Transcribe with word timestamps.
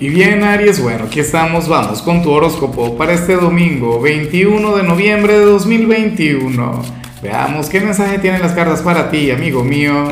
Y 0.00 0.10
bien 0.10 0.44
Aries, 0.44 0.80
bueno, 0.80 1.06
aquí 1.06 1.18
estamos, 1.18 1.68
vamos 1.68 2.02
con 2.02 2.22
tu 2.22 2.30
horóscopo 2.30 2.96
para 2.96 3.14
este 3.14 3.34
domingo 3.34 4.00
21 4.00 4.76
de 4.76 4.84
noviembre 4.84 5.36
de 5.36 5.44
2021. 5.44 6.82
Veamos 7.20 7.68
qué 7.68 7.80
mensaje 7.80 8.20
tienen 8.20 8.40
las 8.40 8.52
cartas 8.52 8.80
para 8.80 9.10
ti, 9.10 9.32
amigo 9.32 9.64
mío. 9.64 10.04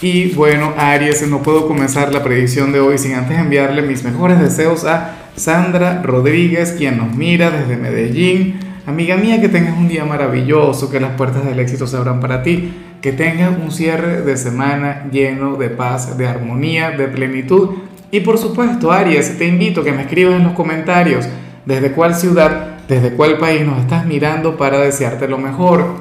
Y 0.00 0.28
bueno, 0.34 0.72
Aries, 0.76 1.26
no 1.26 1.42
puedo 1.42 1.66
comenzar 1.66 2.14
la 2.14 2.22
predicción 2.22 2.70
de 2.70 2.78
hoy 2.78 2.96
sin 2.96 3.14
antes 3.14 3.36
enviarle 3.36 3.82
mis 3.82 4.04
mejores 4.04 4.38
deseos 4.38 4.84
a 4.84 5.16
Sandra 5.34 6.00
Rodríguez, 6.04 6.76
quien 6.78 6.98
nos 6.98 7.12
mira 7.12 7.50
desde 7.50 7.76
Medellín. 7.76 8.60
Amiga 8.86 9.16
mía, 9.16 9.40
que 9.40 9.48
tengas 9.48 9.76
un 9.76 9.88
día 9.88 10.04
maravilloso, 10.04 10.92
que 10.92 11.00
las 11.00 11.16
puertas 11.16 11.44
del 11.44 11.58
éxito 11.58 11.88
se 11.88 11.96
abran 11.96 12.20
para 12.20 12.44
ti, 12.44 12.72
que 13.02 13.10
tengas 13.10 13.58
un 13.58 13.72
cierre 13.72 14.22
de 14.22 14.36
semana 14.36 15.08
lleno 15.10 15.56
de 15.56 15.70
paz, 15.70 16.16
de 16.16 16.28
armonía, 16.28 16.92
de 16.92 17.08
plenitud 17.08 17.70
y 18.14 18.20
por 18.20 18.38
supuesto, 18.38 18.92
Aries, 18.92 19.36
te 19.38 19.44
invito 19.44 19.80
a 19.80 19.84
que 19.84 19.90
me 19.90 20.02
escribas 20.02 20.36
en 20.36 20.44
los 20.44 20.52
comentarios 20.52 21.26
desde 21.66 21.90
cuál 21.90 22.14
ciudad, 22.14 22.78
desde 22.86 23.14
cuál 23.14 23.38
país 23.38 23.66
nos 23.66 23.80
estás 23.80 24.06
mirando 24.06 24.56
para 24.56 24.78
desearte 24.78 25.26
lo 25.26 25.36
mejor. 25.36 25.96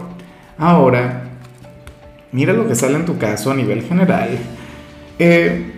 Ahora, 0.60 1.24
mira 2.32 2.54
lo 2.54 2.68
que 2.68 2.76
sale 2.76 2.98
en 2.98 3.06
tu 3.06 3.18
caso 3.18 3.50
a 3.50 3.56
nivel 3.56 3.82
general. 3.82 4.30
Eh, 5.18 5.72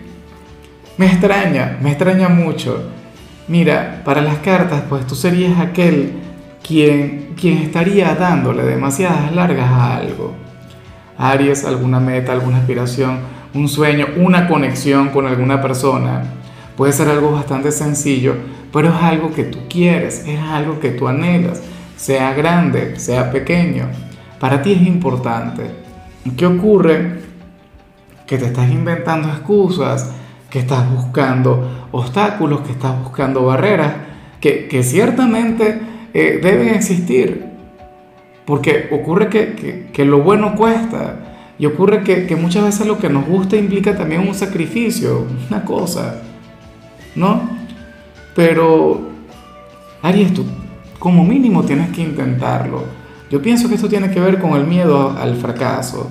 me 0.98 1.06
extraña, 1.06 1.78
me 1.80 1.88
extraña 1.92 2.28
mucho. 2.28 2.90
Mira, 3.48 4.02
para 4.04 4.20
las 4.20 4.36
cartas, 4.40 4.82
pues 4.90 5.06
tú 5.06 5.14
serías 5.14 5.58
aquel 5.58 6.18
quien, 6.62 7.32
quien 7.40 7.56
estaría 7.62 8.14
dándole 8.14 8.62
demasiadas 8.62 9.34
largas 9.34 9.70
a 9.70 9.96
algo. 9.96 10.34
Aries, 11.16 11.64
alguna 11.64 11.98
meta, 11.98 12.32
alguna 12.32 12.58
aspiración 12.58 13.20
un 13.56 13.68
sueño, 13.68 14.06
una 14.16 14.46
conexión 14.48 15.08
con 15.08 15.26
alguna 15.26 15.60
persona. 15.60 16.22
Puede 16.76 16.92
ser 16.92 17.08
algo 17.08 17.32
bastante 17.32 17.72
sencillo, 17.72 18.34
pero 18.72 18.88
es 18.88 18.94
algo 18.94 19.32
que 19.32 19.44
tú 19.44 19.60
quieres, 19.68 20.26
es 20.26 20.38
algo 20.40 20.78
que 20.78 20.90
tú 20.90 21.08
anhelas, 21.08 21.62
sea 21.96 22.34
grande, 22.34 22.98
sea 23.00 23.32
pequeño. 23.32 23.86
Para 24.38 24.60
ti 24.60 24.72
es 24.72 24.82
importante. 24.82 25.70
¿Qué 26.36 26.44
ocurre? 26.44 27.20
Que 28.26 28.36
te 28.36 28.46
estás 28.46 28.70
inventando 28.70 29.28
excusas, 29.28 30.12
que 30.50 30.58
estás 30.58 30.90
buscando 30.90 31.88
obstáculos, 31.92 32.60
que 32.60 32.72
estás 32.72 33.02
buscando 33.02 33.46
barreras, 33.46 33.94
que, 34.40 34.82
ciertamente 34.82 35.80
eh, 36.12 36.38
deben 36.42 36.68
existir. 36.68 37.46
Porque 38.44 38.88
ocurre 38.92 39.28
que, 39.28 39.88
que 39.92 40.04
lo 40.04 40.20
bueno 40.20 40.54
cuesta 40.54 41.25
y 41.58 41.66
ocurre 41.66 42.02
que, 42.02 42.36
muchas 42.36 42.64
veces 42.64 42.86
lo 42.86 42.98
que 42.98 43.08
nos 43.08 43.26
gusta 43.26 43.56
implica 43.56 43.96
también 43.96 44.26
un 44.26 44.34
sacrificio, 44.34 45.26
una 45.48 45.64
cosa, 45.64 46.22
¿no? 47.14 47.48
Pero, 48.34 49.08
Aries, 50.02 50.34
tú 50.34 50.44
como 50.98 51.24
mínimo 51.24 51.62
tienes 51.64 51.90
que 51.90 52.02
intentarlo. 52.02 52.84
Yo 53.30 53.40
pienso 53.40 53.68
que 53.68 53.76
esto 53.76 53.88
tiene 53.88 54.10
que 54.10 54.20
ver 54.20 54.38
con 54.38 54.52
el 54.52 54.66
miedo 54.66 55.16
al 55.18 55.36
fracaso, 55.36 56.10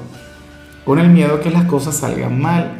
con 0.84 1.00
el 1.00 1.10
miedo 1.10 1.36
a 1.36 1.40
que 1.42 1.52
las 1.52 1.66
cosas 1.66 1.96
salgan 1.98 2.42
mal. 2.42 2.80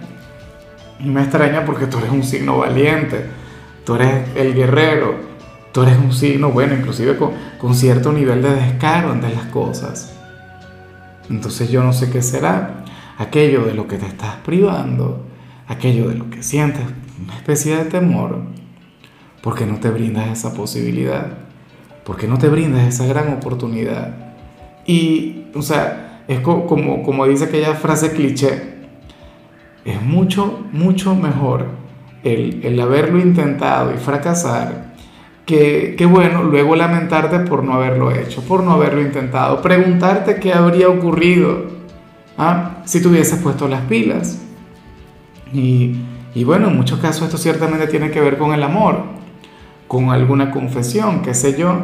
Y 1.00 1.10
me 1.10 1.22
extraña 1.22 1.66
porque 1.66 1.86
tú 1.86 2.00
eres 2.00 2.10
un 2.10 2.24
signo 2.24 2.58
valiente, 2.58 3.28
tú 3.86 3.96
eres 3.96 4.30
el 4.36 4.56
guerrero, 4.56 5.16
tú 5.72 5.84
eres 5.84 5.98
un 5.98 6.12
signo, 6.12 6.50
bueno, 6.50 6.74
inclusive 6.74 7.16
con, 7.16 7.32
con 7.60 7.76
cierto 7.76 8.12
nivel 8.12 8.42
de 8.42 8.56
descaro 8.56 9.12
ante 9.12 9.30
las 9.30 9.46
cosas. 9.46 10.15
Entonces 11.30 11.70
yo 11.70 11.84
no 11.84 11.94
sé 11.94 12.10
qué 12.12 12.22
será 12.22 12.86
aquello 13.18 13.66
de 13.66 13.74
lo 13.74 13.88
que 13.88 13.98
te 13.98 14.06
estás 14.06 14.36
privando, 14.38 15.26
aquello 15.68 16.10
de 16.10 16.16
lo 16.16 16.30
que 16.30 16.44
sientes, 16.44 16.84
una 17.24 17.36
especie 17.36 17.76
de 17.76 17.86
temor, 17.86 18.44
porque 19.42 19.66
no 19.66 19.80
te 19.80 19.90
brindas 19.90 20.28
esa 20.30 20.54
posibilidad, 20.54 21.38
porque 22.04 22.28
no 22.28 22.38
te 22.38 22.50
brindas 22.50 22.88
esa 22.88 23.06
gran 23.06 23.34
oportunidad. 23.34 24.36
Y, 24.86 25.46
o 25.56 25.62
sea, 25.62 26.24
es 26.28 26.40
como, 26.40 27.04
como 27.04 27.26
dice 27.28 27.46
aquella 27.46 27.76
frase 27.76 28.12
cliché, 28.12 28.76
es 29.86 30.02
mucho, 30.02 30.66
mucho 30.72 31.16
mejor 31.16 31.68
el, 32.24 32.62
el 32.64 32.80
haberlo 32.80 33.20
intentado 33.20 33.94
y 33.94 33.98
fracasar 33.98 34.95
que, 35.46 36.08
bueno, 36.10 36.44
luego 36.44 36.76
lamentarte 36.76 37.40
por 37.40 37.64
no 37.64 37.74
haberlo 37.74 38.12
hecho, 38.12 38.42
por 38.42 38.64
no 38.64 38.72
haberlo 38.72 39.02
intentado, 39.02 39.62
preguntarte 39.62 40.40
qué 40.40 40.54
habría 40.54 40.90
ocurrido 40.90 41.66
¿ah? 42.38 42.78
si 42.86 43.02
te 43.02 43.08
hubieses 43.08 43.40
puesto 43.40 43.68
las 43.68 43.82
pilas. 43.82 44.42
Y, 45.54 45.96
y 46.34 46.44
bueno, 46.44 46.70
en 46.70 46.76
muchos 46.76 47.00
casos 47.00 47.24
esto 47.24 47.38
ciertamente 47.38 47.88
tiene 47.88 48.10
que 48.10 48.20
ver 48.20 48.38
con 48.38 48.54
el 48.54 48.64
amor, 48.64 49.04
con 49.88 50.10
alguna 50.10 50.50
confesión, 50.50 51.22
qué 51.22 51.34
sé 51.36 51.58
yo, 51.58 51.84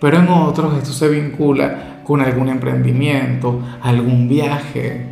pero 0.00 0.18
en 0.18 0.28
otros 0.28 0.76
esto 0.76 0.92
se 0.92 1.08
vincula 1.08 2.00
con 2.04 2.20
algún 2.20 2.48
emprendimiento, 2.48 3.60
algún 3.80 4.28
viaje, 4.28 5.06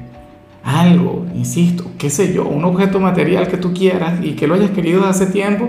algo, 0.64 1.26
insisto, 1.34 1.84
qué 1.98 2.10
sé 2.10 2.32
yo, 2.32 2.44
un 2.44 2.64
objeto 2.64 2.98
material 2.98 3.47
que 3.48 3.56
tú 3.56 3.72
quieras 3.72 4.20
y 4.22 4.32
que 4.32 4.47
lo 4.47 4.54
hayas 4.54 4.70
querido 4.70 5.04
hace 5.04 5.26
tiempo, 5.26 5.69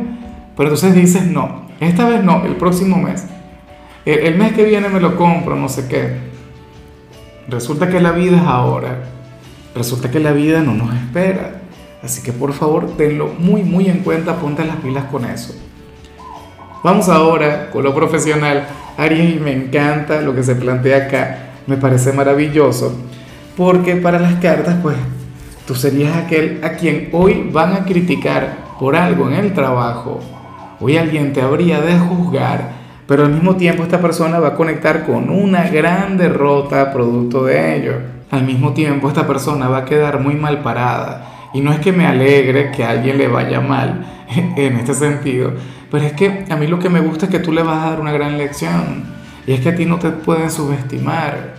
pero 0.56 0.70
entonces 0.70 0.96
dices 0.96 1.28
no, 1.28 1.65
esta 1.80 2.08
vez 2.08 2.24
no, 2.24 2.46
el 2.46 2.56
próximo 2.56 2.98
mes. 2.98 3.26
El, 4.06 4.38
mes 4.38 4.54
que 4.54 4.64
viene 4.64 4.88
me 4.88 5.00
lo 5.00 5.16
compro, 5.16 5.56
no 5.56 5.68
sé 5.68 5.88
qué. 5.88 6.16
Resulta 7.48 7.90
que 7.90 8.00
la 8.00 8.12
vida 8.12 8.38
es 8.38 8.44
ahora. 8.44 9.00
Resulta 9.76 10.10
que 10.10 10.20
la 10.20 10.32
vida 10.32 10.62
no 10.62 10.74
nos 10.74 10.94
espera. 10.96 11.62
Así 12.04 12.22
que 12.22 12.32
por 12.32 12.54
favor 12.54 12.96
tenlo 12.98 13.34
muy 13.40 13.64
muy 13.64 13.90
en 13.90 14.00
cuenta, 14.00 14.36
ponte 14.36 14.64
las 14.64 14.78
pilas 14.78 15.06
con 15.06 15.26
eso. 15.26 15.56
Vamos 16.84 17.10
ahora 17.10 17.72
con 17.72 17.84
lo 17.84 17.96
profesional. 17.96 18.68
Aries, 18.96 19.42
me 19.42 19.52
encanta 19.52 20.22
lo 20.22 20.36
que 20.36 20.44
se 20.44 20.56
plantea 20.56 21.08
acá. 21.08 21.38
Me 21.66 21.78
parece 21.78 22.14
maravilloso. 22.14 22.96
Porque 23.58 23.96
para 23.96 24.20
las 24.20 24.36
cartas, 24.36 24.78
pues, 24.84 24.96
tú 25.66 25.74
serías 25.74 26.16
aquel 26.16 26.60
a 26.64 26.74
quien 26.74 27.10
hoy 27.12 27.50
van 27.52 27.74
a 27.74 27.86
criticar 27.86 28.58
por 28.80 28.96
algo 28.96 29.28
en 29.30 29.34
el 29.34 29.54
trabajo 29.54 30.22
Hoy 30.80 30.98
alguien 30.98 31.32
te 31.32 31.42
habría 31.42 31.80
de 31.80 31.98
juzgar, 31.98 32.70
pero 33.08 33.24
al 33.24 33.32
mismo 33.32 33.56
tiempo 33.56 33.84
esta 33.84 34.02
persona 34.02 34.40
va 34.40 34.50
a 34.50 34.56
conectar 34.56 35.06
con 35.06 35.30
una 35.30 35.70
gran 35.70 36.18
derrota 36.18 36.92
producto 36.92 37.46
de 37.46 37.78
ello. 37.78 37.94
Al 38.30 38.44
mismo 38.44 38.74
tiempo 38.74 39.08
esta 39.08 39.26
persona 39.26 39.70
va 39.70 39.80
a 39.80 39.86
quedar 39.86 40.20
muy 40.20 40.36
mal 40.36 40.62
parada. 40.62 41.50
Y 41.54 41.62
no 41.62 41.72
es 41.72 41.80
que 41.80 41.94
me 41.94 42.06
alegre 42.06 42.72
que 42.72 42.84
alguien 42.84 43.18
le 43.18 43.30
vaya 43.30 43.62
mal 43.62 44.06
en 44.36 44.76
este 44.76 44.94
sentido, 44.94 45.54
pero 45.90 46.04
es 46.04 46.12
que 46.12 46.46
a 46.50 46.56
mí 46.58 46.68
lo 46.68 46.80
que 46.80 46.90
me 46.90 47.00
gusta 47.00 47.28
es 47.28 47.32
que 47.32 47.40
tú 47.40 47.54
le 47.54 47.64
vas 47.64 47.86
a 47.86 47.90
dar 47.92 48.02
una 48.02 48.12
gran 48.12 48.38
lección. 48.38 49.06
Y 49.48 49.54
es 49.54 49.62
que 49.62 49.70
a 49.70 49.76
ti 49.76 49.86
no 49.86 49.98
te 49.98 50.10
pueden 50.10 50.52
subestimar. 50.52 51.54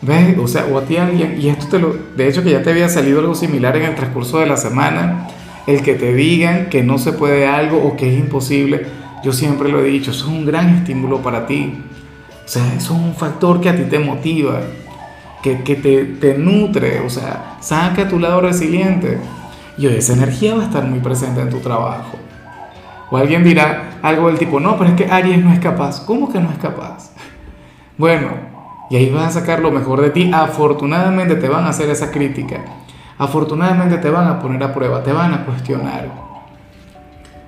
¿Ves? 0.00 0.38
O 0.38 0.46
sea, 0.46 0.64
o 0.72 0.78
a 0.78 0.82
ti 0.82 0.96
alguien, 0.96 1.36
y 1.38 1.48
esto 1.48 1.66
te 1.66 1.78
lo, 1.78 1.94
de 2.16 2.28
hecho 2.28 2.42
que 2.42 2.50
ya 2.50 2.62
te 2.62 2.70
había 2.70 2.88
salido 2.88 3.20
algo 3.20 3.34
similar 3.34 3.76
en 3.76 3.84
el 3.84 3.94
transcurso 3.94 4.38
de 4.38 4.46
la 4.46 4.56
semana, 4.56 5.28
el 5.66 5.82
que 5.82 5.94
te 5.94 6.14
digan 6.14 6.68
que 6.68 6.82
no 6.82 6.98
se 6.98 7.12
puede 7.12 7.46
algo 7.46 7.82
o 7.82 7.96
que 7.96 8.12
es 8.12 8.18
imposible, 8.18 8.86
yo 9.22 9.32
siempre 9.32 9.70
lo 9.70 9.80
he 9.80 9.84
dicho, 9.84 10.10
eso 10.10 10.26
es 10.26 10.30
un 10.30 10.44
gran 10.44 10.68
estímulo 10.70 11.22
para 11.22 11.46
ti. 11.46 11.82
O 12.44 12.48
sea, 12.48 12.66
eso 12.74 12.94
es 12.94 13.00
un 13.00 13.14
factor 13.14 13.60
que 13.60 13.70
a 13.70 13.76
ti 13.76 13.84
te 13.84 13.98
motiva, 13.98 14.60
que, 15.42 15.62
que 15.62 15.76
te, 15.76 16.04
te, 16.04 16.36
nutre, 16.36 17.00
o 17.00 17.08
sea, 17.08 17.56
saca 17.60 18.06
tu 18.06 18.18
lado 18.18 18.42
resiliente. 18.42 19.18
Y 19.78 19.86
esa 19.86 20.12
energía 20.12 20.54
va 20.54 20.62
a 20.62 20.66
estar 20.66 20.84
muy 20.84 21.00
presente 21.00 21.40
en 21.40 21.48
tu 21.48 21.60
trabajo. 21.60 22.18
O 23.10 23.16
alguien 23.16 23.42
dirá 23.42 23.98
algo 24.02 24.28
del 24.28 24.38
tipo, 24.38 24.60
no, 24.60 24.76
pero 24.76 24.90
es 24.90 24.96
que 24.96 25.10
Aries 25.10 25.42
no 25.42 25.52
es 25.52 25.58
capaz. 25.58 26.04
¿Cómo 26.04 26.30
que 26.30 26.40
no 26.40 26.50
es 26.50 26.58
capaz? 26.58 27.12
Bueno, 27.96 28.28
y 28.90 28.96
ahí 28.96 29.10
vas 29.10 29.36
a 29.36 29.40
sacar 29.40 29.60
lo 29.60 29.70
mejor 29.70 30.02
de 30.02 30.10
ti. 30.10 30.30
Afortunadamente 30.32 31.36
te 31.36 31.48
van 31.48 31.64
a 31.64 31.70
hacer 31.70 31.88
esa 31.88 32.10
crítica 32.10 32.62
afortunadamente 33.18 33.98
te 33.98 34.10
van 34.10 34.26
a 34.28 34.38
poner 34.38 34.62
a 34.62 34.74
prueba, 34.74 35.02
te 35.02 35.12
van 35.12 35.34
a 35.34 35.44
cuestionar. 35.44 36.08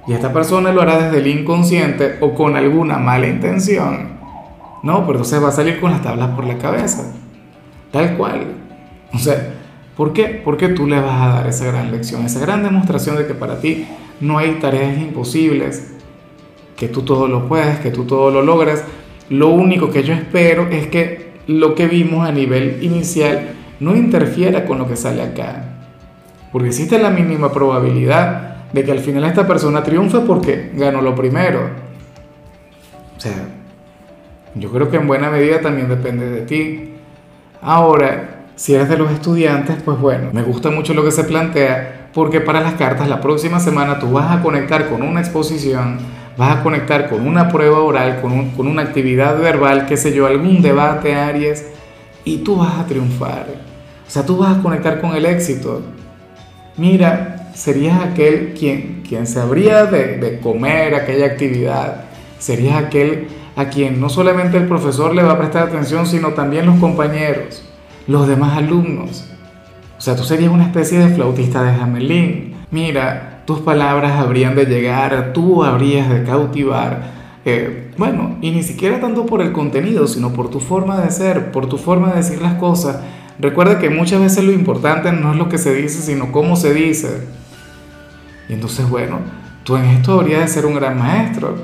Y 0.06 0.12
esta 0.12 0.32
persona 0.32 0.72
lo 0.72 0.82
hará 0.82 0.98
desde 0.98 1.18
el 1.18 1.26
inconsciente 1.26 2.18
o 2.20 2.32
con 2.34 2.56
alguna 2.56 2.98
mala 2.98 3.26
intención. 3.26 4.16
No, 4.82 5.00
pero 5.00 5.18
entonces 5.18 5.42
va 5.42 5.48
a 5.48 5.52
salir 5.52 5.80
con 5.80 5.90
las 5.90 6.02
tablas 6.02 6.30
por 6.30 6.44
la 6.44 6.58
cabeza. 6.58 7.12
Tal 7.90 8.16
cual. 8.16 8.46
O 9.12 9.18
sea, 9.18 9.54
¿por 9.96 10.12
qué? 10.12 10.40
Porque 10.44 10.68
tú 10.68 10.86
le 10.86 11.00
vas 11.00 11.20
a 11.20 11.28
dar 11.34 11.46
esa 11.48 11.66
gran 11.66 11.90
lección, 11.90 12.24
esa 12.24 12.38
gran 12.38 12.62
demostración 12.62 13.16
de 13.16 13.26
que 13.26 13.34
para 13.34 13.60
ti 13.60 13.86
no 14.20 14.38
hay 14.38 14.52
tareas 14.60 14.96
imposibles, 14.98 15.94
que 16.76 16.88
tú 16.88 17.02
todo 17.02 17.26
lo 17.26 17.48
puedes, 17.48 17.80
que 17.80 17.90
tú 17.90 18.04
todo 18.04 18.30
lo 18.30 18.42
logras. 18.42 18.84
Lo 19.28 19.48
único 19.48 19.90
que 19.90 20.04
yo 20.04 20.14
espero 20.14 20.68
es 20.68 20.86
que 20.86 21.32
lo 21.48 21.74
que 21.74 21.86
vimos 21.88 22.28
a 22.28 22.30
nivel 22.30 22.78
inicial 22.82 23.48
no 23.80 23.96
interfiera 23.96 24.64
con 24.64 24.78
lo 24.78 24.88
que 24.88 24.96
sale 24.96 25.22
acá. 25.22 25.64
Porque 26.52 26.68
existe 26.68 26.98
la 26.98 27.10
mínima 27.10 27.52
probabilidad 27.52 28.56
de 28.72 28.84
que 28.84 28.92
al 28.92 29.00
final 29.00 29.24
esta 29.24 29.46
persona 29.46 29.82
triunfe 29.82 30.20
porque 30.20 30.70
ganó 30.74 31.00
lo 31.00 31.14
primero. 31.14 31.70
O 33.16 33.20
sea, 33.20 33.34
yo 34.54 34.70
creo 34.70 34.90
que 34.90 34.96
en 34.96 35.06
buena 35.06 35.30
medida 35.30 35.60
también 35.60 35.88
depende 35.88 36.28
de 36.28 36.42
ti. 36.42 36.92
Ahora, 37.60 38.44
si 38.54 38.74
eres 38.74 38.88
de 38.88 38.96
los 38.96 39.10
estudiantes, 39.10 39.76
pues 39.84 39.98
bueno, 39.98 40.30
me 40.32 40.42
gusta 40.42 40.70
mucho 40.70 40.94
lo 40.94 41.04
que 41.04 41.10
se 41.10 41.24
plantea, 41.24 42.08
porque 42.14 42.40
para 42.40 42.60
las 42.60 42.74
cartas 42.74 43.08
la 43.08 43.20
próxima 43.20 43.60
semana 43.60 43.98
tú 43.98 44.12
vas 44.12 44.34
a 44.34 44.42
conectar 44.42 44.88
con 44.88 45.02
una 45.02 45.20
exposición, 45.20 45.98
vas 46.38 46.56
a 46.56 46.62
conectar 46.62 47.10
con 47.10 47.26
una 47.26 47.48
prueba 47.48 47.80
oral, 47.80 48.20
con, 48.22 48.50
con 48.50 48.66
una 48.66 48.82
actividad 48.82 49.38
verbal, 49.38 49.86
qué 49.86 49.96
sé 49.96 50.14
yo, 50.14 50.26
algún 50.26 50.62
debate, 50.62 51.14
Aries, 51.14 51.66
y 52.24 52.38
tú 52.38 52.56
vas 52.56 52.78
a 52.78 52.86
triunfar. 52.86 53.65
O 54.06 54.10
sea, 54.10 54.24
tú 54.24 54.36
vas 54.38 54.58
a 54.58 54.62
conectar 54.62 55.00
con 55.00 55.14
el 55.14 55.26
éxito. 55.26 55.82
Mira, 56.76 57.50
serías 57.54 58.00
aquel 58.00 58.54
quien, 58.54 59.02
quien 59.06 59.26
se 59.26 59.40
habría 59.40 59.86
de, 59.86 60.18
de 60.18 60.40
comer 60.40 60.94
aquella 60.94 61.26
actividad, 61.26 62.04
serías 62.38 62.76
aquel 62.76 63.28
a 63.56 63.70
quien 63.70 64.00
no 64.00 64.10
solamente 64.10 64.58
el 64.58 64.68
profesor 64.68 65.14
le 65.14 65.22
va 65.22 65.32
a 65.32 65.38
prestar 65.38 65.68
atención, 65.68 66.06
sino 66.06 66.34
también 66.34 66.66
los 66.66 66.78
compañeros, 66.78 67.64
los 68.06 68.28
demás 68.28 68.56
alumnos. 68.56 69.24
O 69.96 70.00
sea, 70.00 70.14
tú 70.14 70.24
serías 70.24 70.52
una 70.52 70.64
especie 70.64 70.98
de 70.98 71.14
flautista 71.14 71.62
de 71.62 71.70
Hamelin. 71.70 72.54
Mira, 72.70 73.42
tus 73.46 73.60
palabras 73.60 74.20
habrían 74.20 74.54
de 74.54 74.66
llegar, 74.66 75.32
tú 75.32 75.64
habrías 75.64 76.10
de 76.10 76.22
cautivar. 76.24 77.14
Eh, 77.46 77.92
bueno, 77.96 78.36
y 78.42 78.50
ni 78.50 78.62
siquiera 78.62 79.00
tanto 79.00 79.24
por 79.24 79.40
el 79.40 79.52
contenido, 79.52 80.06
sino 80.06 80.32
por 80.32 80.50
tu 80.50 80.60
forma 80.60 81.00
de 81.00 81.10
ser, 81.10 81.50
por 81.50 81.66
tu 81.66 81.78
forma 81.78 82.10
de 82.10 82.16
decir 82.16 82.42
las 82.42 82.54
cosas. 82.54 82.98
Recuerda 83.38 83.78
que 83.78 83.90
muchas 83.90 84.20
veces 84.20 84.44
lo 84.44 84.52
importante 84.52 85.12
no 85.12 85.32
es 85.32 85.38
lo 85.38 85.48
que 85.48 85.58
se 85.58 85.74
dice, 85.74 86.00
sino 86.00 86.32
cómo 86.32 86.56
se 86.56 86.72
dice. 86.72 87.26
Y 88.48 88.54
entonces, 88.54 88.88
bueno, 88.88 89.18
tú 89.64 89.76
en 89.76 89.84
esto 89.86 90.18
habrías 90.18 90.40
de 90.40 90.48
ser 90.48 90.66
un 90.66 90.74
gran 90.74 90.98
maestro. 90.98 91.56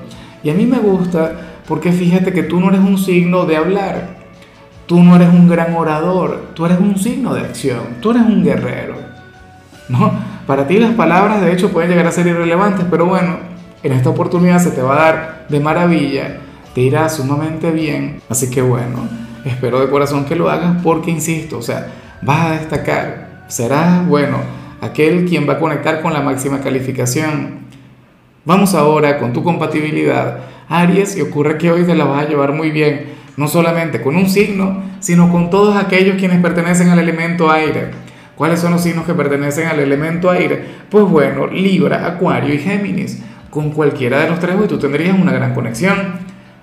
Y 0.42 0.50
a 0.50 0.54
mí 0.54 0.66
me 0.66 0.78
gusta 0.78 1.32
porque 1.66 1.92
fíjate 1.92 2.32
que 2.32 2.42
tú 2.42 2.60
no 2.60 2.68
eres 2.68 2.80
un 2.80 2.98
signo 2.98 3.46
de 3.46 3.56
hablar, 3.56 4.16
tú 4.86 5.02
no 5.02 5.16
eres 5.16 5.28
un 5.28 5.48
gran 5.48 5.74
orador, 5.74 6.50
tú 6.54 6.66
eres 6.66 6.78
un 6.78 6.98
signo 6.98 7.34
de 7.34 7.40
acción, 7.40 7.96
tú 8.00 8.10
eres 8.10 8.22
un 8.22 8.42
guerrero. 8.42 8.96
¿no? 9.88 10.12
Para 10.46 10.66
ti 10.66 10.78
las 10.78 10.92
palabras 10.92 11.40
de 11.40 11.52
hecho 11.52 11.70
pueden 11.70 11.90
llegar 11.90 12.06
a 12.06 12.12
ser 12.12 12.26
irrelevantes, 12.26 12.84
pero 12.90 13.06
bueno, 13.06 13.36
en 13.82 13.92
esta 13.92 14.10
oportunidad 14.10 14.58
se 14.58 14.70
te 14.70 14.82
va 14.82 14.94
a 14.94 15.12
dar 15.12 15.46
de 15.48 15.60
maravilla, 15.60 16.38
te 16.74 16.80
irá 16.80 17.08
sumamente 17.08 17.70
bien, 17.70 18.20
así 18.28 18.50
que 18.50 18.62
bueno, 18.62 19.08
espero 19.44 19.80
de 19.80 19.90
corazón 19.90 20.24
que 20.24 20.36
lo 20.36 20.50
hagas 20.50 20.82
porque 20.82 21.10
insisto, 21.10 21.58
o 21.58 21.62
sea, 21.62 21.88
vas 22.22 22.46
a 22.46 22.50
destacar, 22.52 23.44
serás, 23.48 24.06
bueno, 24.06 24.38
aquel 24.80 25.24
quien 25.26 25.48
va 25.48 25.54
a 25.54 25.58
conectar 25.58 26.02
con 26.02 26.12
la 26.12 26.20
máxima 26.20 26.60
calificación. 26.60 27.62
Vamos 28.44 28.74
ahora 28.74 29.18
con 29.18 29.32
tu 29.32 29.42
compatibilidad 29.42 30.38
Aries, 30.68 31.16
y 31.16 31.20
ocurre 31.20 31.58
que 31.58 31.70
hoy 31.70 31.84
te 31.84 31.94
la 31.94 32.04
vas 32.04 32.24
a 32.24 32.28
llevar 32.28 32.52
muy 32.52 32.70
bien, 32.70 33.06
no 33.36 33.46
solamente 33.46 34.00
con 34.00 34.16
un 34.16 34.28
signo, 34.28 34.82
sino 35.00 35.30
con 35.30 35.50
todos 35.50 35.76
aquellos 35.76 36.16
quienes 36.16 36.40
pertenecen 36.40 36.88
al 36.88 36.98
elemento 36.98 37.50
aire. 37.50 37.90
¿Cuáles 38.36 38.60
son 38.60 38.72
los 38.72 38.82
signos 38.82 39.04
que 39.04 39.14
pertenecen 39.14 39.68
al 39.68 39.80
elemento 39.80 40.30
aire? 40.30 40.64
Pues 40.88 41.04
bueno, 41.04 41.46
Libra, 41.46 42.06
Acuario 42.06 42.54
y 42.54 42.58
Géminis. 42.58 43.22
Con 43.50 43.70
cualquiera 43.70 44.20
de 44.20 44.30
los 44.30 44.40
tres 44.40 44.56
hoy 44.58 44.66
tú 44.66 44.78
tendrías 44.78 45.18
una 45.18 45.32
gran 45.32 45.52
conexión. 45.52 46.21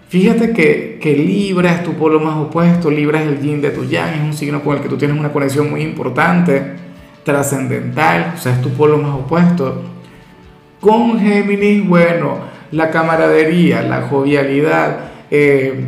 Fíjate 0.10 0.54
que, 0.54 0.98
que 1.00 1.16
Libra 1.16 1.72
es 1.72 1.84
tu 1.84 1.94
polo 1.94 2.20
más 2.20 2.36
opuesto, 2.36 2.90
Libra 2.90 3.22
es 3.22 3.28
el 3.28 3.42
yin 3.42 3.62
de 3.62 3.70
tu 3.70 3.86
yang, 3.86 4.16
es 4.16 4.22
un 4.22 4.34
signo 4.34 4.64
con 4.64 4.76
el 4.76 4.82
que 4.82 4.90
tú 4.90 4.98
tienes 4.98 5.18
una 5.18 5.32
conexión 5.32 5.70
muy 5.70 5.84
importante, 5.84 6.64
trascendental, 7.24 8.34
o 8.36 8.38
sea, 8.40 8.54
es 8.54 8.62
tu 8.62 8.72
polo 8.72 8.98
más 8.98 9.14
opuesto. 9.14 9.84
Con 10.80 11.20
Géminis, 11.20 11.88
bueno, 11.88 12.40
la 12.72 12.90
camaradería, 12.90 13.84
la 13.84 14.02
jovialidad, 14.02 14.98
eh, 15.30 15.86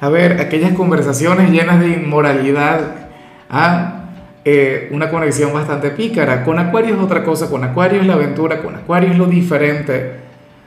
a 0.00 0.08
ver, 0.08 0.40
aquellas 0.40 0.72
conversaciones 0.72 1.52
llenas 1.52 1.78
de 1.78 1.90
inmoralidad, 1.90 3.08
¿ah? 3.48 3.92
Eh, 4.44 4.88
una 4.92 5.10
conexión 5.10 5.52
bastante 5.52 5.90
pícara. 5.90 6.44
Con 6.44 6.58
Acuario 6.58 6.96
es 6.96 7.00
otra 7.00 7.22
cosa, 7.24 7.48
con 7.48 7.62
Acuario 7.64 8.00
es 8.00 8.06
la 8.06 8.14
aventura, 8.14 8.62
con 8.62 8.74
Acuario 8.74 9.10
es 9.10 9.18
lo 9.18 9.26
diferente. 9.26 10.14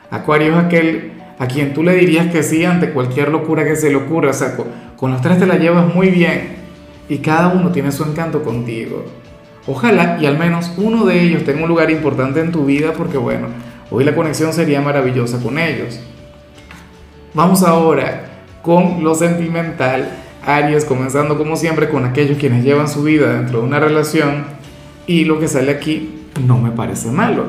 Acuario 0.09 0.57
es 0.57 0.65
aquel 0.65 1.18
a 1.39 1.47
quien 1.47 1.73
tú 1.73 1.81
le 1.81 1.95
dirías 1.95 2.27
que 2.31 2.43
sí 2.43 2.63
ante 2.63 2.91
cualquier 2.91 3.29
locura 3.29 3.65
que 3.65 3.75
se 3.75 3.89
le 3.89 3.95
ocurra. 3.95 4.29
O 4.29 4.33
sea, 4.33 4.55
con, 4.55 4.67
con 4.95 5.11
los 5.11 5.21
tres 5.21 5.39
te 5.39 5.47
la 5.47 5.55
llevas 5.55 5.93
muy 5.93 6.09
bien 6.09 6.57
y 7.09 7.17
cada 7.17 7.47
uno 7.47 7.71
tiene 7.71 7.91
su 7.91 8.03
encanto 8.03 8.43
contigo. 8.43 9.05
Ojalá 9.65 10.17
y 10.21 10.27
al 10.27 10.37
menos 10.37 10.71
uno 10.77 11.05
de 11.05 11.21
ellos 11.21 11.43
tenga 11.43 11.63
un 11.63 11.69
lugar 11.69 11.89
importante 11.89 12.39
en 12.39 12.51
tu 12.51 12.65
vida 12.65 12.93
porque 12.93 13.17
bueno, 13.17 13.47
Hoy 13.91 14.03
la 14.03 14.13
conexión 14.13 14.53
sería 14.53 14.81
maravillosa 14.81 15.41
con 15.41 15.57
ellos. 15.57 15.99
Vamos 17.33 17.63
ahora 17.63 18.29
con 18.61 19.03
lo 19.03 19.15
sentimental. 19.15 20.11
Aries, 20.45 20.85
comenzando 20.85 21.37
como 21.37 21.55
siempre 21.55 21.89
con 21.89 22.05
aquellos 22.05 22.37
quienes 22.37 22.63
llevan 22.63 22.87
su 22.87 23.01
vida 23.01 23.33
dentro 23.33 23.61
de 23.61 23.65
una 23.65 23.79
relación. 23.79 24.45
Y 25.07 25.25
lo 25.25 25.39
que 25.39 25.47
sale 25.47 25.71
aquí 25.71 26.27
no 26.45 26.59
me 26.59 26.69
parece 26.69 27.09
malo. 27.09 27.45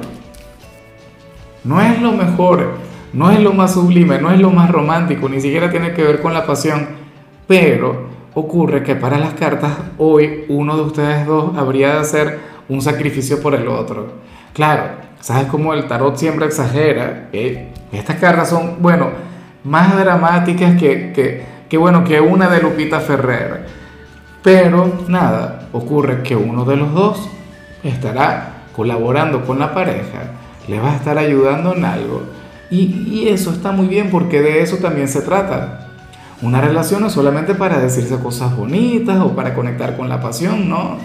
No 1.63 1.83
es 1.83 2.01
lo 2.01 2.13
mejor, 2.13 2.79
no 3.12 3.31
es 3.31 3.41
lo 3.41 3.53
más 3.53 3.75
sublime, 3.75 4.21
no 4.21 4.31
es 4.31 4.41
lo 4.41 4.51
más 4.51 4.71
romántico, 4.71 5.29
ni 5.29 5.41
siquiera 5.41 5.71
tiene 5.71 5.93
que 5.93 6.03
ver 6.03 6.21
con 6.21 6.35
la 6.35 6.47
pasión. 6.47 6.89
Pero 7.47 8.09
ocurre 8.35 8.83
que 8.83 8.95
para 8.95 9.19
las 9.19 9.35
cartas 9.35 9.73
hoy 9.99 10.45
uno 10.49 10.77
de 10.77 10.83
ustedes 10.83 11.27
dos 11.27 11.57
habría 11.57 11.95
de 11.95 12.01
hacer 12.01 12.39
un 12.69 12.81
sacrificio 12.81 13.41
por 13.43 13.55
el 13.55 13.67
otro. 13.69 14.12
Claro, 14.53 14.85
¿sabes 15.21 15.47
cómo 15.47 15.75
el 15.75 15.87
tarot 15.87 16.17
siempre 16.17 16.47
exagera? 16.47 17.29
Eh, 17.33 17.73
estas 17.93 18.17
cartas 18.17 18.49
son, 18.49 18.77
bueno, 18.81 19.09
más 19.65 19.99
dramáticas 19.99 20.79
que, 20.79 21.45
que, 21.69 21.77
bueno, 21.77 22.05
que 22.05 22.21
una 22.21 22.49
de 22.49 22.63
Lupita 22.63 23.01
Ferrer. 23.01 23.67
Pero 24.43 25.01
nada, 25.09 25.69
ocurre 25.73 26.23
que 26.23 26.35
uno 26.37 26.65
de 26.65 26.77
los 26.77 26.95
dos 26.95 27.29
estará 27.83 28.65
colaborando 28.75 29.45
con 29.45 29.59
la 29.59 29.75
pareja, 29.75 30.33
le 30.69 30.81
va 30.81 30.93
a 30.93 30.97
estar 30.97 31.19
ayudando 31.19 31.75
en 31.75 31.85
algo. 31.85 32.23
Y, 32.70 33.28
eso 33.28 33.50
está 33.50 33.72
muy 33.72 33.88
bien 33.88 34.11
porque 34.11 34.40
de 34.40 34.62
eso 34.62 34.76
también 34.76 35.08
se 35.08 35.22
trata. 35.22 35.88
Una 36.40 36.61
relación 36.61 37.00
no 37.00 37.08
es 37.08 37.12
solamente 37.12 37.55
para 37.55 37.78
decirse 37.78 38.17
cosas 38.19 38.56
bonitas 38.56 39.20
o 39.20 39.34
para 39.34 39.55
conectar 39.55 39.96
con 39.96 40.08
la 40.08 40.20
pasión, 40.20 40.69
no. 40.69 40.96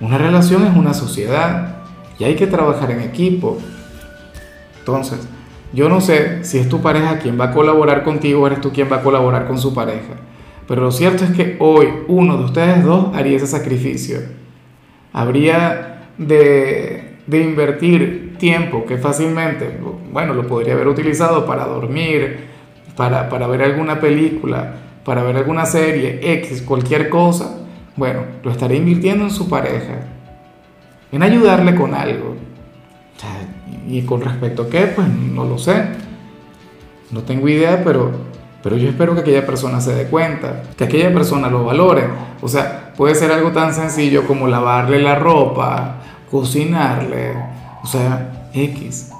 Una 0.00 0.18
relación 0.18 0.64
es 0.66 0.76
una 0.76 0.94
sociedad 0.94 1.76
y 2.18 2.24
hay 2.24 2.36
que 2.36 2.46
trabajar 2.46 2.90
en 2.90 3.00
equipo. 3.00 3.58
Entonces, 4.78 5.26
yo 5.72 5.88
no 5.88 6.00
sé 6.00 6.44
si 6.44 6.58
es 6.58 6.68
tu 6.68 6.80
pareja 6.80 7.18
quien 7.18 7.40
va 7.40 7.46
a 7.46 7.52
colaborar 7.52 8.04
contigo 8.04 8.42
o 8.42 8.46
eres 8.46 8.60
tú 8.60 8.72
quien 8.72 8.90
va 8.90 8.96
a 8.96 9.02
colaborar 9.02 9.46
con 9.46 9.58
su 9.58 9.74
pareja. 9.74 10.14
Pero 10.68 10.82
lo 10.82 10.92
cierto 10.92 11.24
es 11.24 11.30
que 11.30 11.56
hoy 11.60 11.88
uno 12.08 12.36
de 12.36 12.44
ustedes 12.44 12.84
dos 12.84 13.14
haría 13.14 13.36
ese 13.36 13.46
sacrificio. 13.46 14.18
Habría 15.12 16.10
de, 16.18 17.07
de 17.28 17.42
invertir 17.42 18.36
tiempo 18.38 18.84
que 18.86 18.96
fácilmente, 18.96 19.78
bueno, 20.10 20.34
lo 20.34 20.46
podría 20.46 20.72
haber 20.74 20.88
utilizado 20.88 21.46
para 21.46 21.66
dormir, 21.66 22.48
para, 22.96 23.28
para 23.28 23.46
ver 23.46 23.62
alguna 23.62 24.00
película, 24.00 24.74
para 25.04 25.22
ver 25.22 25.36
alguna 25.36 25.66
serie, 25.66 26.20
X, 26.22 26.62
cualquier 26.62 27.08
cosa. 27.08 27.60
Bueno, 27.96 28.22
lo 28.42 28.50
estaría 28.50 28.78
invirtiendo 28.78 29.24
en 29.24 29.30
su 29.30 29.48
pareja 29.48 30.06
en 31.12 31.22
ayudarle 31.22 31.74
con 31.74 31.94
algo. 31.94 32.36
Y 33.86 34.02
con 34.02 34.20
respecto 34.20 34.62
a 34.62 34.68
qué, 34.68 34.82
pues 34.94 35.08
no 35.08 35.44
lo 35.44 35.58
sé. 35.58 35.82
No 37.10 37.22
tengo 37.22 37.48
idea, 37.48 37.82
pero, 37.84 38.10
pero 38.62 38.76
yo 38.76 38.88
espero 38.88 39.14
que 39.14 39.20
aquella 39.20 39.46
persona 39.46 39.80
se 39.80 39.94
dé 39.94 40.04
cuenta, 40.04 40.62
que 40.76 40.84
aquella 40.84 41.12
persona 41.12 41.48
lo 41.48 41.64
valore. 41.64 42.04
O 42.42 42.48
sea, 42.48 42.92
puede 42.96 43.14
ser 43.14 43.32
algo 43.32 43.50
tan 43.52 43.72
sencillo 43.72 44.26
como 44.26 44.46
lavarle 44.46 45.00
la 45.00 45.14
ropa, 45.14 46.02
cocinarle, 46.30 47.34
o 47.82 47.86
sea, 47.86 48.48
X. 48.52 49.10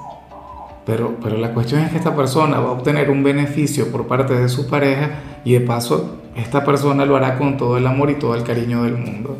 Pero, 0.85 1.17
pero 1.21 1.37
la 1.37 1.53
cuestión 1.53 1.81
es 1.81 1.91
que 1.91 1.97
esta 1.97 2.15
persona 2.15 2.59
va 2.59 2.69
a 2.69 2.73
obtener 2.73 3.11
un 3.11 3.23
beneficio 3.23 3.91
por 3.91 4.07
parte 4.07 4.33
de 4.33 4.49
su 4.49 4.67
pareja 4.67 5.11
y 5.43 5.53
de 5.53 5.61
paso 5.61 6.19
esta 6.35 6.63
persona 6.63 7.05
lo 7.05 7.15
hará 7.15 7.37
con 7.37 7.57
todo 7.57 7.77
el 7.77 7.85
amor 7.85 8.09
y 8.09 8.15
todo 8.15 8.35
el 8.35 8.43
cariño 8.43 8.83
del 8.83 8.97
mundo. 8.97 9.37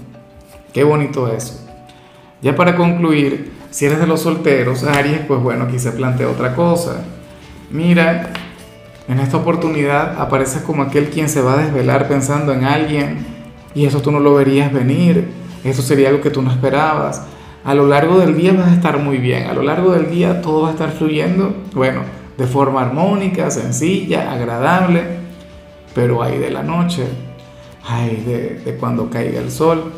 Qué 0.73 0.83
bonito 0.83 1.27
eso. 1.27 1.65
Ya 2.41 2.55
para 2.55 2.75
concluir, 2.75 3.51
si 3.69 3.85
eres 3.85 3.99
de 3.99 4.07
los 4.07 4.21
solteros, 4.21 4.83
Aries, 4.83 5.21
pues 5.27 5.41
bueno, 5.41 5.65
aquí 5.65 5.79
se 5.79 5.91
plantea 5.91 6.29
otra 6.29 6.55
cosa. 6.55 7.03
Mira, 7.71 8.31
en 9.07 9.19
esta 9.19 9.38
oportunidad 9.38 10.19
apareces 10.21 10.61
como 10.61 10.83
aquel 10.83 11.09
quien 11.09 11.29
se 11.29 11.41
va 11.41 11.53
a 11.53 11.57
desvelar 11.57 12.07
pensando 12.07 12.53
en 12.53 12.63
alguien 12.63 13.25
y 13.73 13.85
eso 13.85 14.01
tú 14.01 14.11
no 14.11 14.19
lo 14.19 14.35
verías 14.35 14.71
venir, 14.71 15.29
eso 15.63 15.81
sería 15.81 16.09
algo 16.09 16.21
que 16.21 16.29
tú 16.29 16.41
no 16.41 16.51
esperabas. 16.51 17.23
A 17.69 17.75
lo 17.75 17.85
largo 17.85 18.17
del 18.17 18.35
día 18.35 18.53
vas 18.53 18.69
a 18.69 18.73
estar 18.73 18.97
muy 18.97 19.19
bien, 19.19 19.45
a 19.45 19.53
lo 19.53 19.61
largo 19.61 19.91
del 19.91 20.09
día 20.09 20.41
todo 20.41 20.63
va 20.63 20.69
a 20.69 20.71
estar 20.71 20.91
fluyendo, 20.91 21.55
bueno, 21.75 22.01
de 22.35 22.47
forma 22.47 22.81
armónica, 22.81 23.51
sencilla, 23.51 24.31
agradable, 24.31 25.03
pero 25.93 26.23
hay 26.23 26.39
de 26.39 26.49
la 26.49 26.63
noche, 26.63 27.03
hay 27.88 28.23
de, 28.25 28.75
cuando 28.79 29.11
caiga 29.11 29.39
el 29.39 29.51
sol 29.51 29.93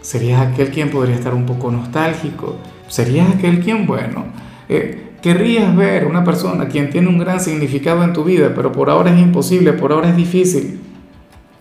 Serías 0.00 0.40
aquel 0.40 0.70
quien 0.70 0.90
podría 0.90 1.16
estar 1.16 1.34
un 1.34 1.44
poco 1.44 1.70
nostálgico. 1.70 2.56
Serías 2.88 3.28
aquel 3.28 3.60
quien, 3.60 3.86
bueno, 3.86 4.24
eh, 4.70 5.16
querrías 5.20 5.76
ver 5.76 6.06
una 6.06 6.24
persona 6.24 6.66
quien 6.66 6.88
tiene 6.88 7.08
un 7.08 7.18
gran 7.18 7.40
significado 7.40 8.04
en 8.04 8.14
tu 8.14 8.24
vida, 8.24 8.52
pero 8.56 8.72
por 8.72 8.88
ahora 8.88 9.12
es 9.12 9.20
imposible, 9.20 9.74
por 9.74 9.92
ahora 9.92 10.08
es 10.08 10.16
difícil. 10.16 10.80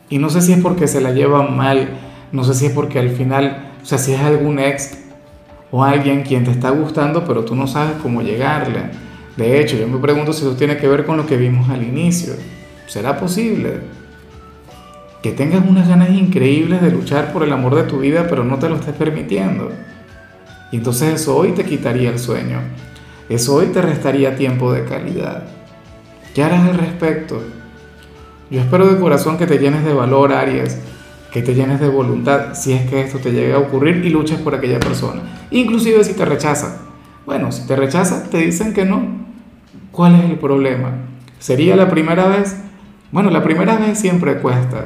Y 0.10 0.18
no 0.18 0.30
sé 0.30 0.42
si 0.42 0.54
es 0.54 0.62
porque 0.62 0.88
se 0.88 1.02
la 1.02 1.12
lleva 1.12 1.42
mal 1.50 1.90
No 2.32 2.46
sé 2.46 2.54
si 2.54 2.68
es 2.68 2.72
porque 2.72 3.00
al 3.00 3.10
final, 3.10 3.74
o 3.84 3.86
sea, 3.86 3.98
si 3.98 4.14
es 4.14 4.22
algún 4.22 4.60
ex 4.60 5.05
o 5.76 5.84
alguien 5.84 6.24
quien 6.24 6.46
te 6.46 6.52
está 6.52 6.70
gustando, 6.70 7.26
pero 7.26 7.44
tú 7.44 7.54
no 7.54 7.68
sabes 7.68 7.98
cómo 8.02 8.22
llegarle. 8.22 8.92
De 9.36 9.60
hecho, 9.60 9.76
yo 9.76 9.90
me 9.90 9.98
pregunto 9.98 10.32
si 10.32 10.46
eso 10.46 10.56
tiene 10.56 10.78
que 10.78 10.88
ver 10.88 11.06
con 11.06 11.18
lo 11.18 11.26
que 11.26 11.36
vimos 11.36 11.70
al 11.70 11.84
inicio. 11.84 12.34
¿Será 12.88 13.20
posible? 13.20 13.82
Que 15.22 15.34
tengas 15.34 15.68
unas 15.68 15.90
ganas 15.90 16.12
increíbles 16.12 16.82
de 16.82 16.92
luchar 16.92 17.34
por 17.34 17.44
el 17.44 17.52
amor 17.52 17.76
de 17.76 17.84
tu 17.84 18.00
vida, 18.00 18.26
pero 18.30 18.46
no 18.46 18.58
te 18.58 18.70
lo 18.70 18.78
estés 18.78 18.96
permitiendo. 18.96 19.70
Y 20.72 20.78
entonces 20.78 21.16
eso 21.16 21.36
hoy 21.36 21.52
te 21.52 21.66
quitaría 21.66 22.10
el 22.10 22.20
sueño. 22.20 22.62
Eso 23.28 23.56
hoy 23.56 23.66
te 23.66 23.82
restaría 23.82 24.38
tiempo 24.38 24.72
de 24.72 24.86
calidad. 24.86 25.44
¿Qué 26.34 26.42
harás 26.42 26.70
al 26.70 26.78
respecto? 26.78 27.44
Yo 28.50 28.62
espero 28.62 28.88
de 28.88 28.98
corazón 28.98 29.38
que 29.38 29.46
te 29.46 29.58
llenes 29.58 29.84
de 29.84 29.94
valor, 29.94 30.32
Aries, 30.32 30.80
que 31.34 31.42
te 31.42 31.54
llenes 31.54 31.82
de 31.82 31.90
voluntad 31.90 32.54
si 32.54 32.72
es 32.72 32.90
que 32.90 33.02
esto 33.02 33.18
te 33.18 33.34
llega 33.34 33.58
a 33.58 33.60
ocurrir 33.60 34.06
y 34.06 34.10
luches 34.10 34.40
por 34.40 34.56
aquella 34.56 34.80
persona. 34.80 35.35
Inclusive 35.52 36.04
si 36.04 36.14
te 36.14 36.26
rechaza. 36.26 36.82
Bueno, 37.26 37.52
si 37.52 37.66
te 37.68 37.76
rechaza, 37.76 38.30
te 38.30 38.38
dicen 38.38 38.74
que 38.74 38.86
no. 38.86 39.02
¿Cuál 39.92 40.16
es 40.16 40.26
el 40.26 40.38
problema? 40.38 40.92
¿Sería 41.40 41.76
la 41.76 41.90
primera 41.90 42.28
vez? 42.28 42.58
Bueno, 43.12 43.30
la 43.30 43.44
primera 43.44 43.78
vez 43.78 44.00
siempre 44.00 44.40
cuesta. 44.40 44.86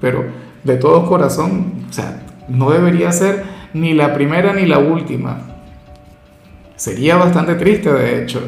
Pero 0.00 0.24
de 0.64 0.76
todo 0.76 1.06
corazón, 1.06 1.84
o 1.88 1.92
sea, 1.92 2.22
no 2.48 2.70
debería 2.70 3.12
ser 3.12 3.44
ni 3.74 3.94
la 3.94 4.14
primera 4.14 4.52
ni 4.52 4.66
la 4.66 4.78
última. 4.78 5.40
Sería 6.76 7.16
bastante 7.16 7.54
triste, 7.54 7.92
de 7.92 8.22
hecho. 8.22 8.40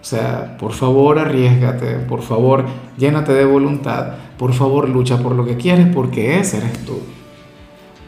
O 0.00 0.04
sea, 0.04 0.56
por 0.58 0.72
favor 0.72 1.18
arriesgate, 1.18 1.96
por 2.08 2.22
favor 2.22 2.64
llénate 2.96 3.32
de 3.32 3.44
voluntad, 3.44 4.14
por 4.38 4.52
favor 4.54 4.88
lucha 4.88 5.18
por 5.18 5.34
lo 5.34 5.44
que 5.44 5.56
quieres 5.56 5.88
porque 5.94 6.38
ese 6.38 6.58
eres 6.58 6.84
tú. 6.84 7.00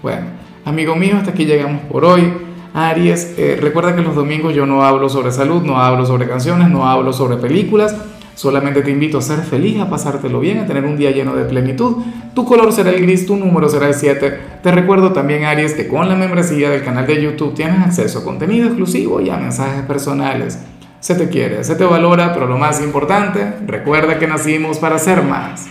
Bueno, 0.02 0.26
amigo 0.64 0.96
mío, 0.96 1.16
hasta 1.16 1.30
aquí 1.30 1.44
llegamos 1.44 1.82
por 1.82 2.04
hoy. 2.04 2.32
Aries, 2.72 3.34
eh, 3.36 3.58
recuerda 3.60 3.96
que 3.96 4.02
los 4.02 4.14
domingos 4.14 4.54
yo 4.54 4.64
no 4.64 4.84
hablo 4.84 5.08
sobre 5.08 5.32
salud, 5.32 5.62
no 5.62 5.78
hablo 5.78 6.06
sobre 6.06 6.28
canciones, 6.28 6.68
no 6.68 6.88
hablo 6.88 7.12
sobre 7.12 7.36
películas. 7.36 7.96
Solamente 8.34 8.80
te 8.80 8.90
invito 8.90 9.18
a 9.18 9.22
ser 9.22 9.40
feliz, 9.40 9.78
a 9.80 9.90
pasártelo 9.90 10.40
bien, 10.40 10.58
a 10.60 10.66
tener 10.66 10.84
un 10.84 10.96
día 10.96 11.10
lleno 11.10 11.34
de 11.34 11.44
plenitud. 11.44 11.96
Tu 12.34 12.44
color 12.44 12.72
será 12.72 12.90
el 12.90 13.02
gris, 13.02 13.26
tu 13.26 13.36
número 13.36 13.68
será 13.68 13.88
el 13.88 13.94
7. 13.94 14.40
Te 14.62 14.70
recuerdo 14.70 15.12
también, 15.12 15.44
Aries, 15.44 15.74
que 15.74 15.88
con 15.88 16.08
la 16.08 16.14
membresía 16.14 16.70
del 16.70 16.82
canal 16.82 17.06
de 17.06 17.20
YouTube 17.20 17.54
tienes 17.54 17.84
acceso 17.84 18.20
a 18.20 18.24
contenido 18.24 18.66
exclusivo 18.68 19.20
y 19.20 19.28
a 19.28 19.36
mensajes 19.36 19.82
personales. 19.82 20.58
Se 21.00 21.16
te 21.16 21.28
quiere, 21.28 21.64
se 21.64 21.74
te 21.74 21.84
valora, 21.84 22.32
pero 22.32 22.46
lo 22.46 22.56
más 22.56 22.80
importante, 22.80 23.56
recuerda 23.66 24.18
que 24.18 24.26
nacimos 24.26 24.78
para 24.78 24.98
ser 24.98 25.22
más. 25.22 25.66